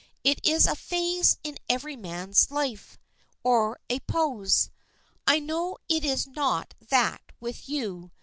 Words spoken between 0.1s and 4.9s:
It is a phase in every man's life or a pose.